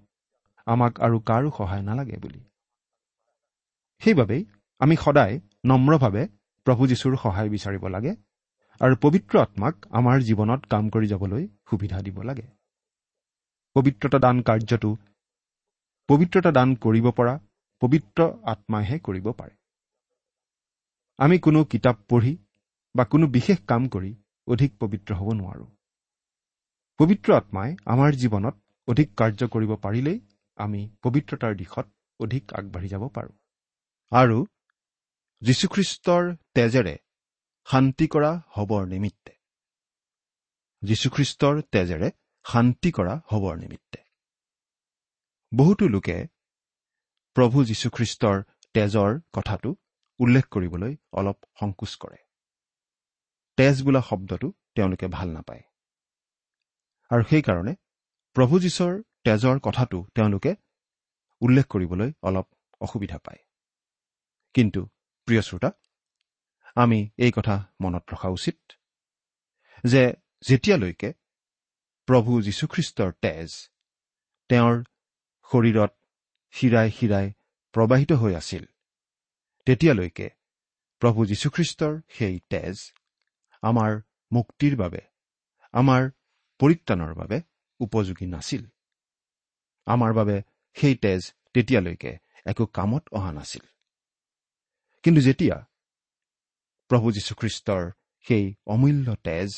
[0.67, 2.41] আমাক আৰু কাৰো সহায় নালাগে বুলি।
[4.01, 4.45] সেইবাবেই
[4.79, 6.23] আমি সদায় নম্ৰভাৱে
[6.65, 8.15] প্ৰভু যীশুৰ সহায় বিচাৰিব লাগে
[8.81, 12.47] আৰু পবিত্ৰ আত্মাক আমাৰ জীৱনত কাম কৰি যাবলৈ সুবিধা দিব লাগে।
[13.75, 14.91] পবিত্ৰতা দান কাৰ্যটো
[16.09, 17.39] পবিত্ৰতা দান কৰিব পৰা
[17.81, 19.58] পবিত্ৰ আত্মাইহে কৰিব পাৰে।
[21.19, 22.37] আমি কোনো কিতাপ পঢ়ি
[22.95, 24.15] বা কোনো বিশেষ কাম কৰি
[24.47, 25.67] অধিক পবিত্ৰ হ'ব নোৱাৰোঁ।
[26.97, 28.55] পবিত্ৰ আত্মাই আমাৰ জীৱনত
[28.87, 30.19] অধিক কাৰ্য কৰিব পাৰিলেই
[30.57, 31.87] আমি পবিত্ৰতাৰ দিশত
[32.19, 33.35] অধিক আগবাঢ়ি যাব পাৰোঁ।
[34.11, 34.45] আৰু
[35.41, 36.97] যীশুখ্ৰীষ্টৰ তেজেৰে
[37.65, 39.33] শান্তি কৰা হবৰ নিমিত্তে।
[40.81, 42.11] যীশুখ্ৰীষ্টৰ তেজেৰে
[42.45, 43.99] শান্তি কৰা হবৰ নিমিত্তে।
[45.55, 46.27] বহুতো লোকে
[47.33, 49.75] প্ৰভু যীশুখ্ৰীষ্টৰ তেজৰ কথাটো
[50.19, 52.17] উল্লেখ কৰিবলৈ অলপ সংকোচ কৰে।
[53.57, 55.63] তেজ বোলা শব্দটো তেওঁলোকে ভাল নাপায়।
[57.09, 57.75] আৰু সেইকাৰণে
[58.35, 60.55] প্ৰভু যীশুৰ তেজৰ কথাটো তেওঁলোকে
[61.41, 62.47] উল্লেখ কৰিবলৈ অলপ
[62.81, 63.41] অসুবিধা পায়।
[64.53, 64.81] কিন্তু
[65.25, 65.71] প্ৰিয় শ্ৰোতা
[66.75, 68.57] আমি এই কথা মনত ৰখা উচিত
[69.83, 71.13] যে যেতিয়ালৈকে
[72.05, 73.49] প্ৰভু যীশুখ্ৰীষ্টৰ তেজ
[74.49, 74.83] তেওঁৰ
[75.51, 75.91] শৰীৰত
[76.51, 77.31] শিৰাই শিৰাই
[77.73, 78.65] প্ৰবাহিত হৈ আছিল
[79.69, 80.29] তেতিয়ালৈকে
[80.99, 82.75] প্ৰভু যীশুখ্ৰীষ্টৰ সেই তেজ
[83.61, 84.01] আমাৰ
[84.31, 85.01] মুক্তিৰ বাবে
[85.71, 86.09] আমাৰ
[86.59, 87.41] পৰিত্ৰাণৰ বাবে
[87.79, 88.65] উপযোগী নাছিল।
[89.85, 90.41] আমাৰ বাবে
[90.73, 93.61] সেই তেজ তেতিয়ালৈকে একো কামত অহা নাছিল।
[95.03, 95.65] কিন্তু যেতিয়া
[96.87, 99.49] প্ৰভু যীশুখ্ৰীষ্টৰ সেই অমূল্য তেজ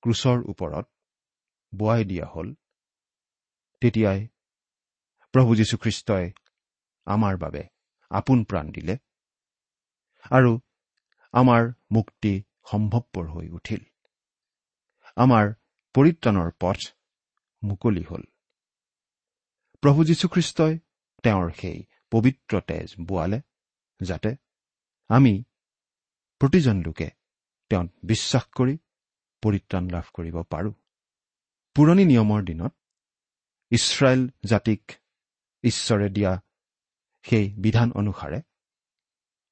[0.00, 0.88] ক্ৰুচৰ ওপৰত
[1.74, 2.54] বোৱাই দিয়া হ'ল
[3.80, 4.28] তেতিয়াই
[5.32, 6.32] প্ৰভু যীশুখ্ৰীষ্টই
[7.04, 7.64] আমাৰ বাবে
[8.10, 8.96] আপোন প্ৰাণ দিলে।
[10.24, 10.52] আৰু
[11.34, 12.32] আমাৰ মুক্তি
[12.70, 13.82] সম্ভৱপৰ হৈ উঠিল।
[15.16, 15.44] আমাৰ
[15.94, 16.78] পৰিত্ৰাণৰ পথ
[17.62, 18.24] মুকলি হ'ল।
[19.82, 20.74] প্ৰভু যীশুখ্ৰীষ্টই
[21.24, 21.78] তেওঁৰ সেই
[22.10, 23.38] পবিত্ৰ তেজ বোৱালে
[24.00, 24.30] যাতে
[25.10, 25.34] আমি
[26.40, 27.08] প্ৰতিজন লোকে
[27.70, 28.74] তেওঁত বিশ্বাস কৰি
[29.42, 30.74] পৰিত্ৰাণ লাভ কৰিব পাৰোঁ।
[31.76, 32.72] পুৰণি নিয়মৰ দিনত
[33.72, 34.82] ইছৰাইল জাতিক
[35.64, 36.32] ঈশ্বৰে দিয়া
[37.24, 38.38] সেই বিধান অনুসাৰে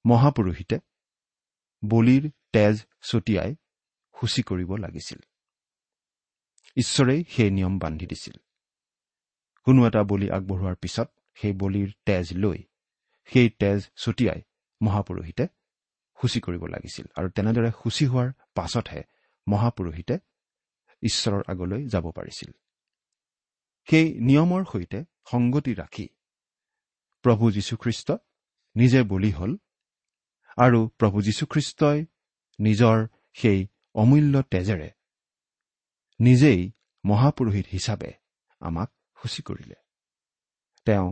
[0.07, 0.79] মহাপুৰোহিতে
[1.85, 3.55] বলিৰ তেজ ছটিয়াই
[4.21, 5.19] সূচী কৰিব লাগিছিল।
[6.77, 8.35] ঈশ্বৰেই সেই নিয়ম বান্ধি দিছিল।
[9.63, 12.63] কোনো এটা বলি আগবঢ়োৱাৰ পিছত সেই বলিৰ তেজ লৈ
[13.25, 14.43] সেই তেজ ছটিয়াই
[14.83, 15.47] মহাপুৰোহিতে
[16.23, 19.03] সূচী কৰিব লাগিছিল আৰু তেনেদৰে সূচী হোৱাৰ পাছতহে
[19.49, 20.19] মহাপুৰোহিতে
[21.03, 22.53] ঈশ্বৰৰ আগলৈ যাব পাৰিছিল।
[23.91, 26.09] সেই নিয়মৰ সৈতে সংগতি ৰাখি
[27.23, 28.13] প্ৰভু যীশুখ্ৰীষ্ট
[28.77, 29.57] নিজে বলি হ'ল
[30.57, 31.99] আৰু প্ৰভু যীশুখ্ৰীষ্টই
[32.59, 32.97] নিজৰ
[33.33, 33.61] সেই
[33.95, 34.91] অমূল্য তেজেৰে
[36.21, 36.61] নিজেই
[37.05, 38.11] মহাপুৰোহিত হিচাপে
[38.61, 38.89] আমাক
[39.23, 39.77] সূচী কৰিলে।
[40.87, 41.09] তেওঁ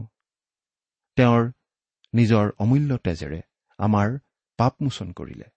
[1.17, 1.43] তেওঁৰ
[2.15, 3.41] নিজৰ অমূল্য তেজেৰে
[3.79, 4.09] আমাৰ
[4.59, 5.49] পাপমোচন কৰিলে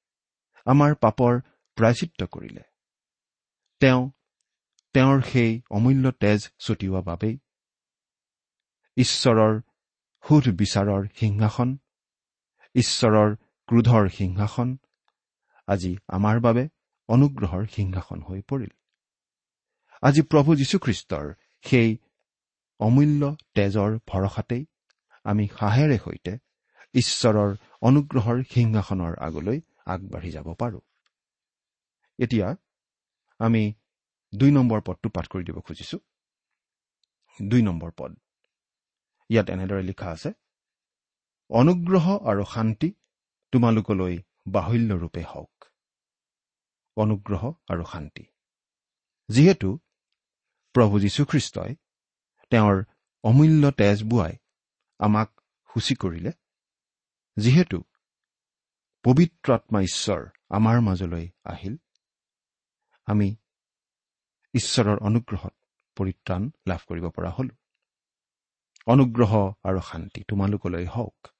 [0.65, 1.34] আমাৰ পাপৰ
[1.78, 2.63] প্ৰায়চিত্ৰ কৰিলে।
[3.82, 4.02] তেওঁ
[4.95, 7.36] তেওঁৰ সেই অমূল্য তেজ ছটিওৱা বাবেই
[8.98, 9.54] ঈশ্বৰৰ
[10.24, 11.69] সুধ বিচাৰৰ সিংহাসন
[12.76, 13.30] ঈশ্বৰৰ
[13.69, 14.78] ক্ৰোধৰ সিংহাসন।
[15.67, 16.63] আজি আমাৰ বাবে
[17.10, 18.71] অনুগ্ৰহৰ সিংহাসন হৈ পৰিল।
[20.04, 21.25] আজি প্ৰভু যীশুখ্ৰীষ্টৰ
[21.65, 21.89] সেই
[22.80, 23.21] অমূল্য
[23.56, 24.63] তেজৰ ভৰসাতেই
[25.25, 26.34] আমি সাহেৰে সৈতে
[26.93, 27.51] ঈশ্বৰৰ
[27.82, 30.84] অনুগ্ৰহৰ সিংহাসনৰ আগলৈ আগবাঢ়ি যাব পাৰোঁ।
[32.19, 32.47] এতিয়া
[33.39, 33.63] আমি
[34.34, 35.97] দুই নম্বৰ পদটো পাঠ কৰি দিব খুজিছো।
[37.41, 38.12] দুই নম্বৰ পদ।
[39.30, 40.30] ইয়াত এনেদৰে লিখা আছে
[41.49, 42.89] অনুগ্ৰহ আৰু শান্তি
[43.55, 45.65] তোমালোকলৈ বাহুল্যৰূপে হওক।
[46.97, 48.25] অনুগ্ৰহ আৰু শান্তি।
[49.29, 49.79] যিহেতু
[50.73, 51.75] প্ৰভু যীশুখ্ৰীষ্টই
[52.49, 52.83] তেওঁৰ
[53.23, 54.37] অমূল্য তেজ বোৱাই
[54.99, 55.29] আমাক
[55.73, 56.31] সূচী কৰিলে
[57.37, 57.83] যিহেতু
[59.03, 61.77] পবিত্ৰ আত্মা ঈশ্বৰ আমাৰ মাজলৈ আহিল
[63.05, 63.35] আমি
[64.53, 65.53] ঈশ্বৰৰ অনুগ্ৰহত
[65.95, 67.55] পৰিত্ৰাণ লাভ কৰিব পৰা হলো।
[68.85, 71.35] অনুগ্ৰহ আৰু শান্তি তোমালোকলৈ হওক।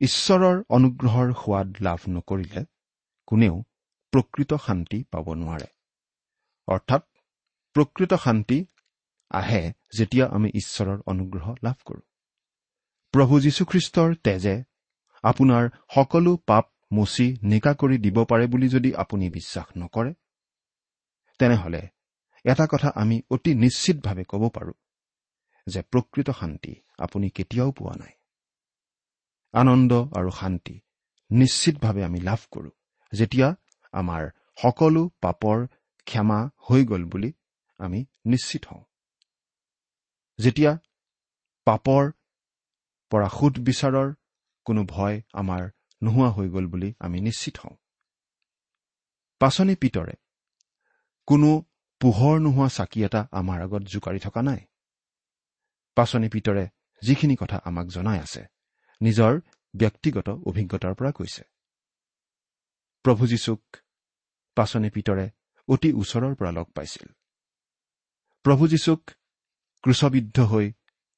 [0.00, 2.62] ঈশ্বৰৰ অনুগ্ৰহৰ সোৱাদ লাভ নকৰিলে
[3.28, 3.56] কোনেও
[4.12, 5.68] প্ৰকৃত শান্তি পাব নোৱাৰে।
[6.68, 7.02] অৰ্থাৎ
[7.76, 8.58] প্ৰকৃত শান্তি
[9.30, 9.62] আহে
[9.96, 12.04] যেতিয়া আমি ঈশ্বৰৰ অনুগ্ৰহ লাভ কৰোঁ।
[13.14, 14.54] প্ৰভু যীশুখ্ৰীষ্টৰ তেজে
[15.24, 20.12] আপোনাৰ সকলো পাপ মচি নিকা কৰি দিব পাৰে বুলি যদি আপুনি বিশ্বাস নকৰে
[21.40, 21.82] তেনেহলে
[22.44, 24.76] এটা কথা আমি অতি নিশ্চিতভাৱে ক'ব পাৰোঁ
[25.66, 28.12] যে প্ৰকৃত শান্তি আপুনি কেতিয়াও পোৱা নাই।
[29.54, 30.74] আনন্দ আৰু শান্তি
[31.30, 32.70] নিশ্চিতভাৱে আমি লাভ কৰোঁ।
[33.12, 33.48] যেতিয়া
[33.94, 34.22] আমাৰ
[34.62, 35.58] সকলো পাপৰ
[36.06, 37.32] ক্ষমা হৈ গ'ল বুলি
[37.80, 38.84] আমি নিশ্চিত হওঁ।
[40.38, 40.72] যেতিয়া
[41.66, 42.02] পাপৰ
[43.12, 44.08] পৰা সুদ বিচাৰৰ
[44.66, 45.62] কোনো ভয় আমাৰ
[46.02, 47.76] নোহোৱা হৈ গ'ল বুলি আমি নিশ্চিত হওঁ।
[49.40, 50.14] পাচনি পিতৰে
[51.28, 51.50] কোনো
[52.00, 54.60] পোহৰ নোহোৱা চাকি এটা আমাৰ আগত জোকাৰি থকা নাই।
[55.96, 56.64] পাচনি পিতৰে
[57.02, 58.42] যিখিনি কথা আমাক জনাই আছে
[59.00, 59.40] নিজৰ
[59.74, 61.42] ব্যক্তিগত অভিজ্ঞতাৰ পৰা কৈছে।
[63.02, 63.76] প্ৰভু যীশুক
[64.56, 65.30] পাচনি পিতৰে
[65.68, 67.08] অতি ওচৰৰ পৰা লগ পাইছিল।
[68.42, 69.10] প্ৰভু যীশুক
[69.82, 70.72] ক্ৰুচবিদ্ধ হৈ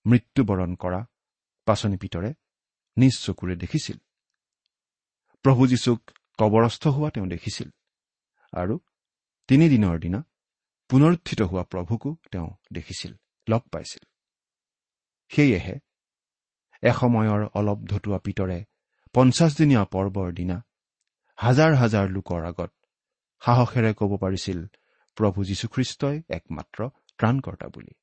[0.06, 1.06] মৃত্যুবৰণ কৰা
[1.64, 2.34] পাচনি পিতৰে
[2.96, 3.98] নিজ চকুৰে দেখিছিল।
[5.42, 7.68] প্ৰভু যীশুক কবৰস্থ হোৱা তেওঁ দেখিছিল
[8.52, 8.78] আৰু
[9.48, 10.20] তিনিদিনৰ দিনা
[10.88, 13.12] পুনৰুত্থিত হোৱা প্ৰভুকো তেওঁ দেখিছিল
[13.48, 14.04] লগ পাইছিল।
[15.28, 15.74] সেয়েহে
[16.82, 18.64] এসময়ৰ অলপ ধতুৱা পিতৰে
[19.14, 20.62] পঞ্চাছদিনীয়া পৰ্বৰ দিনা
[21.36, 22.72] হাজাৰ হাজাৰ লোকৰ আগত
[23.40, 24.66] সাহসেৰে ক'ব পাৰিছিল
[25.16, 27.94] প্ৰভু যীশুখ্ৰীষ্টই একমাত্ৰ ত্ৰাণকৰ্তা বুলি।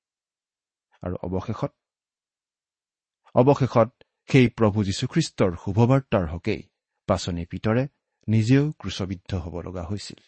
[1.01, 1.73] আৰু অৱশেষত
[3.35, 6.63] অৱশেষত সেই প্ৰভু যীশুখ্ৰীষ্টৰ শুভবাৰ্তাৰ হকেই
[7.07, 7.87] পাচনি পিতৰে
[8.27, 10.21] নিজেও ক্ৰুচবিদ্ধ হ'ব লগা হৈছিল।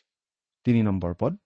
[0.64, 1.38] তিনি নম্বৰ পদ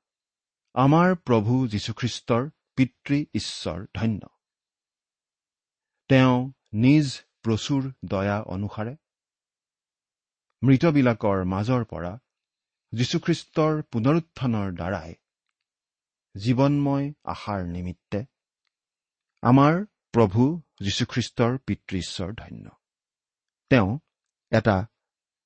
[0.73, 4.19] আমাৰ প্ৰভু যীশুখ্ৰীষ্টৰ পিতৃ ঈশ্বৰ ধন্য।
[6.07, 7.07] তেওঁ নিজ
[7.43, 8.95] প্ৰচুৰ দয়া অনুসাৰে
[10.63, 12.19] মৃতবিলাকৰ মাজৰ পৰা
[12.93, 15.15] যীশুখ্ৰীষ্টৰ পুনৰুত্থানৰ দ্বাৰাই
[16.35, 18.25] জীৱনময় আশাৰ নিমিত্তে
[19.41, 22.69] আমাৰ প্ৰভু যীশুখ্ৰীষ্টৰ পিতৃ ঈশ্বৰ ধন্য।
[23.69, 23.99] তেওঁ
[24.51, 24.87] এটা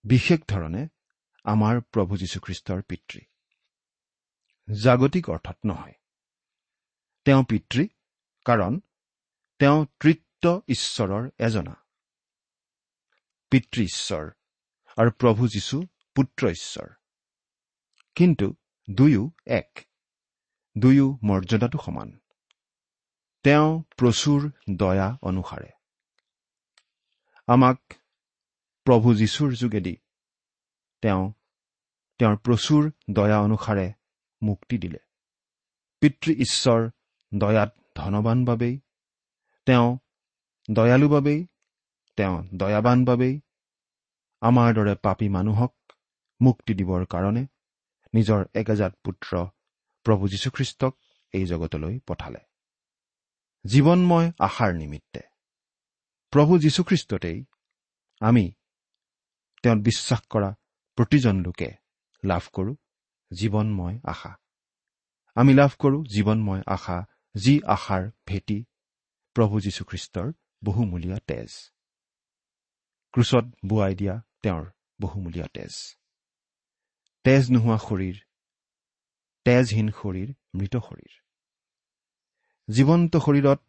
[0.03, 0.87] বিশেষ ধৰণে
[1.43, 3.19] আমাৰ প্ৰভু যীশুখ্ৰীষ্টৰ পিতৃ।
[4.83, 5.93] জাগতিক অৰ্থত নহয়।
[7.25, 7.87] তেওঁ পিতৃ
[8.45, 8.79] কাৰণ
[9.59, 9.85] তেওঁ
[10.41, 11.75] তৃত্ব ঈশ্বৰৰ এজনা।
[13.51, 14.31] পিতৃ ঈশ্বৰ
[14.97, 15.81] আৰু প্ৰভু যীশু
[16.15, 16.87] পুত্ৰ ঈশ্বৰ।
[18.15, 18.55] কিন্তু
[18.89, 19.79] দুয়ো এক।
[20.77, 22.19] দুয়ো মৰ্যাদাটো সমান।
[23.43, 25.69] তেওঁ প্ৰচুৰ দয়া অনুসাৰে।
[27.47, 27.93] আমাক
[28.83, 29.95] প্ৰভু যীশুৰ যোগেদি
[31.01, 31.33] তেওঁ
[32.19, 33.93] তেওঁৰ প্ৰচুৰ দয়া অনুসাৰে
[34.43, 34.99] মুক্তি দিলে।
[35.99, 36.89] পিতৃ ঈশ্বৰ
[37.33, 38.79] দয়াত ধনবান বাবেই
[39.65, 39.97] তেওঁ
[40.69, 41.39] দয়ালু বাবেই
[42.17, 43.35] তেওঁ দয়াবান বাবেই
[44.41, 45.73] আমাৰ দৰে পাপী মানুহক
[46.41, 47.43] মুক্তি দিবৰ কাৰণে
[48.13, 49.31] নিজৰ একেজাত পুত্ৰ
[50.05, 50.93] প্ৰভু যীশুখ্ৰীষ্টক
[51.33, 52.41] এই জগতলৈ পঠালে।
[53.65, 55.21] জীৱনময় আশাৰ নিমিত্তে
[56.33, 57.39] প্ৰভু যীশুখ্ৰীষ্টতেই
[58.21, 58.45] আমি
[59.63, 60.49] তেওঁত বিশ্বাস কৰা
[60.97, 61.69] প্ৰতিজন লোকে
[62.23, 62.75] লাভ কৰোঁ
[63.31, 64.31] জীৱনময় আশা।
[65.35, 66.97] আমি লাভ কৰোঁ জীৱনময় আশা
[67.35, 68.57] যি আশাৰ ভেটি
[69.35, 70.27] প্ৰভু যীশুখ্ৰীষ্টৰ
[70.63, 71.51] বহুমূলীয়া তেজ।
[73.13, 74.65] ক্ৰুচত বোৱাই দিয়া তেওঁৰ
[75.01, 75.73] বহুমূলীয়া তেজ।
[77.25, 78.17] তেজ নোহোৱা শৰীৰ
[79.45, 81.13] তেজহীন শৰীৰ মৃত শৰীৰ।
[82.67, 83.61] জীৱন্ত শৰীৰত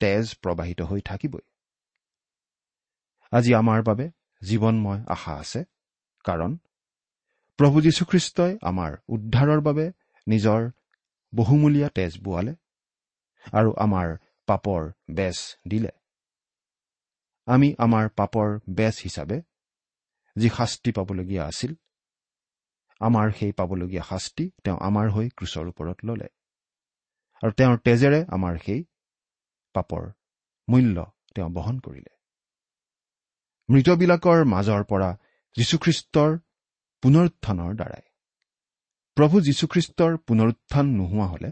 [0.00, 1.44] তেজ প্ৰবাহিত হৈ থাকিবই।
[3.32, 4.06] আজি আমাৰ বাবে
[4.42, 5.60] জীৱনময় আশা আছে
[6.24, 6.56] কাৰণ
[7.58, 9.86] প্ৰভু যীশুখ্ৰীষ্টই আমাৰ উদ্ধাৰৰ বাবে
[10.26, 10.60] নিজৰ
[11.32, 12.54] বহুমূলীয়া তেজ বোৱালে
[13.52, 14.16] আৰু আমাৰ
[14.48, 15.97] পাপৰ বেচ দিলে।
[17.48, 19.38] আমি আমাৰ পাপৰ বেচ হিচাপে
[20.36, 21.72] যি শাস্তি পাবলগীয়া আছিল
[23.00, 26.28] আমাৰ সেই পাবলগীয়া শাস্তি তেওঁ আমাৰ হৈ ক্ৰুচৰ ওপৰত ললে।
[27.42, 28.80] আৰু তেওঁৰ তেজেৰে আমাৰ সেই
[29.74, 30.02] পাপৰ
[30.68, 30.96] মূল্য
[31.34, 32.12] তেওঁ বহন কৰিলে।
[33.68, 35.10] মৃতবিলাকৰ মাজৰ পৰা
[35.56, 36.30] যীশুখ্ৰীষ্টৰ
[37.02, 38.04] পুনৰুত্থানৰ দ্বাৰাই।
[39.16, 41.50] প্ৰভু যীশুখ্ৰীষ্টৰ পুনৰুত্থান নোহোৱা হলে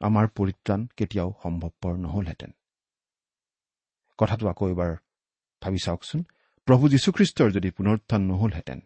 [0.00, 2.52] আমাৰ পৰিত্ৰাণ কেতিয়াও সম্ভৱপৰ নহলহেঁতেন।
[4.18, 4.92] কথাটো আকৌ এবাৰ
[5.62, 6.20] ভাবি চাওকচোন।
[6.68, 8.80] প্ৰভু যীশুখ্ৰীষ্টৰ যদি পুনৰুত্থান নহলহেঁতেন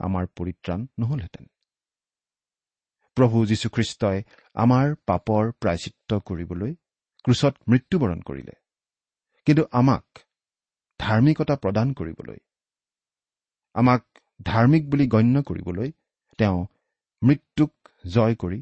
[0.00, 1.44] আমাৰ পৰিত্ৰাণ নহলহেঁতেন।
[3.16, 4.18] প্ৰভু যীশুখ্ৰীষ্টই
[4.54, 6.72] আমাৰ পাপৰ প্ৰায়চিত্ৰ কৰিবলৈ
[7.24, 8.54] ক্ৰুচত মৃত্যুবৰণ কৰিলে।
[9.46, 10.04] কিন্তু আমাক
[11.00, 12.38] ধাৰ্মিকতা প্ৰদান কৰিবলৈ
[13.74, 14.02] আমাক
[14.42, 15.92] ধাৰ্মিক বুলি গণ্য কৰিবলৈ
[16.38, 16.66] তেওঁ
[17.22, 17.72] মৃত্যুক
[18.06, 18.58] জয় কৰি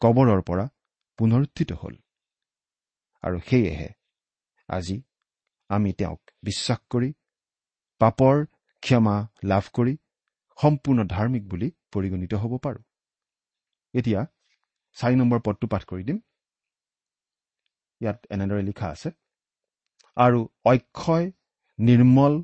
[0.00, 0.64] কবৰৰ পৰা
[1.18, 1.94] পুনৰুত্থিত হ'ল।
[3.22, 3.90] আৰু সেয়েহে
[4.68, 4.96] আজি
[5.72, 7.10] আমি তেওঁক বিশ্বাস কৰি
[8.00, 8.36] পাপৰ
[8.82, 9.94] ক্ষমা লাভ কৰি
[10.58, 12.82] সম্পূৰ্ণ ধাৰ্মিক বুলি পৰিগণিত হ'ব পাৰোঁ।
[13.94, 14.20] এতিয়া
[14.96, 16.18] চাৰি নম্বৰ পদটো পাঠ কৰি দিম।
[18.00, 19.08] ইয়াত এনেদৰে লিখা আছে
[20.16, 21.26] আৰু অক্ষয়
[21.78, 22.34] নিৰ্মল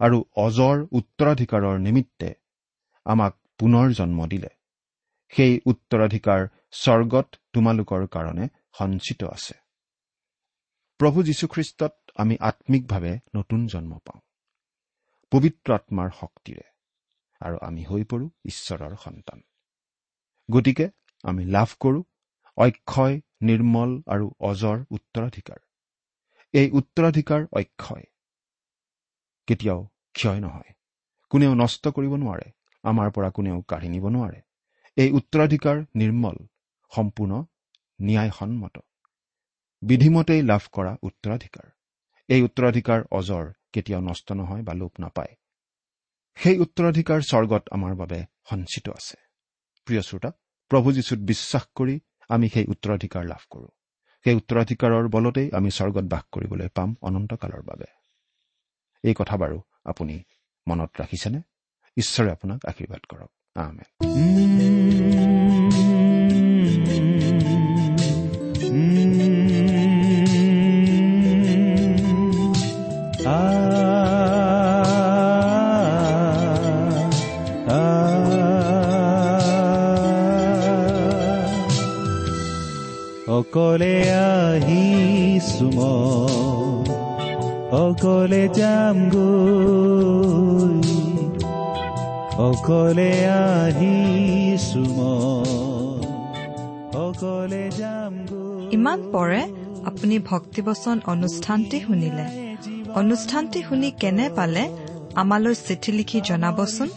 [0.00, 2.28] আৰু অজৰ উত্তৰাধিকাৰৰ নিমিত্তে
[3.06, 4.50] আমাক পুনৰ জন্ম দিলে।
[5.32, 6.40] সেই উত্তৰাধিকাৰ
[6.74, 8.46] স্বৰ্গত তোমালোকৰ কাৰণে
[8.78, 9.54] সঞ্চিত আছে।
[11.00, 14.20] প্ৰভু যীশুখ্ৰীষ্টত আমি আত্মিকভাৱে নতুন জন্ম পাওঁ।
[15.30, 16.62] পবিত্ৰ আত্মাৰ শক্তিৰে
[17.40, 19.42] আৰু আমি হৈ পৰোঁ ঈশ্বৰৰ সন্তান।
[20.50, 20.90] গতিকে
[21.22, 22.02] আমি লাভ কৰোঁ
[22.56, 25.58] অক্ষয় নিৰ্মল আৰু অজৰ উত্তৰাধিকাৰ।
[26.52, 28.04] এই উত্তৰাধিকাৰ অক্ষয়।
[29.46, 30.72] কেতিয়াও ক্ষয় নহয়।
[31.30, 34.40] কোনেও নষ্ট কৰিব নোৱাৰে। আমাৰ পৰা কোনেও কাঢ়ি নিব নোৱাৰে।
[34.96, 36.36] এই উত্তৰাধিকাৰ নিৰ্মল
[36.96, 37.44] সম্পূৰ্ণ
[38.00, 38.78] ন্যায়সন্মত।
[39.82, 41.70] বিধিমতেই লাভ কৰা উত্তৰাধিকাৰ।
[42.28, 45.36] এই উত্তৰাধিকাৰ অজৰ কেতিয়াও নষ্ট নহয় বা লোপ নাপায়।
[46.34, 49.16] সেই উত্তৰাধিকাৰ স্বৰ্গত আমাৰ বাবে সঞ্চিত আছে।
[49.84, 50.30] প্ৰিয় শ্ৰোতা
[50.68, 53.68] প্ৰভু যীশুত বিশ্বাস কৰি আমি সেই উত্তৰাধিকাৰ লাভ কৰোঁ।
[54.24, 57.84] সেই উত্তৰাধিকাৰৰ বলতেই আমি স্বৰ্গত বাস কৰিবলৈ পাম অনন্তকালৰ বাবে।
[59.02, 60.22] এই কথা বাৰু আপুনি
[60.68, 61.40] মনত ৰাখিছেনে?
[61.96, 64.79] ঈশ্বৰে আপোনাক আশীৰ্বাদ কৰক। আমেন।
[83.50, 86.90] অকলে আহিছো মই
[87.84, 90.90] অকলে যাম গৈ
[92.48, 95.98] অকলে আহিছো মই
[97.04, 98.12] অকলে যাম
[98.72, 99.42] ইমান পৰে
[99.84, 102.24] আপুনি ভক্তিবচন অনুষ্ঠানটি শুনিলে।
[102.94, 104.64] অনুষ্ঠানটি শুনি কেনে পালে?
[105.14, 106.88] আমালৈ চিঠি লিখি জনাবচোন।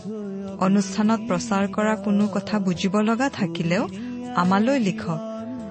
[0.59, 3.83] অনুষ্ঠানত প্ৰচাৰ কৰা কোনো কথা বুজিব লগা থাকিলেও
[4.35, 5.32] আমালৈ লিখক।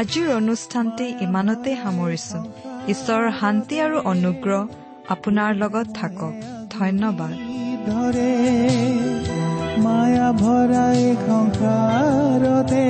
[0.00, 2.38] আজিৰ অনুষ্ঠানটি ইমানতে সামৰিছো
[2.92, 4.60] ঈশ্বৰৰ শান্তি আৰু অনুগ্ৰহ
[5.14, 6.32] আপোনাৰ লগত থাকক
[6.76, 7.32] ধন্যবাদ
[9.84, 12.86] মায়া ভৰাই সংসাৰতে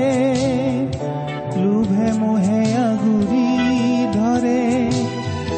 [1.62, 3.48] লোভে মোহে আগুৰি
[4.16, 4.62] ধৰে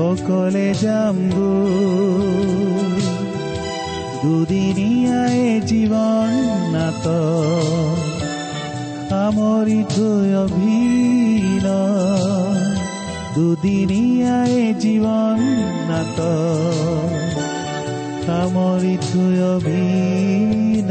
[0.00, 3.02] অকলে যাম গৈ।
[4.22, 6.32] দুদিনীয়াই জীৱন
[6.72, 7.04] নাট
[9.18, 11.66] সামৰি থৈ অভিন
[13.34, 15.38] দুদিনীয়াই জীৱন
[15.88, 16.18] নাট
[18.26, 20.90] সামৰি থৈ অভিন